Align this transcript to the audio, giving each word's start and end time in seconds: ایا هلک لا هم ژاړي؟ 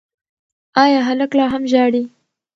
ایا 0.83 0.99
هلک 1.09 1.31
لا 1.37 1.45
هم 1.53 1.63
ژاړي؟ 1.71 2.03